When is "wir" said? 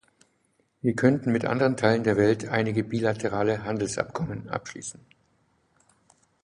0.81-0.95